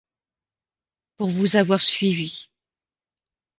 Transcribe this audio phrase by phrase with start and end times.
[1.15, 2.49] Pour vous avoir suivi.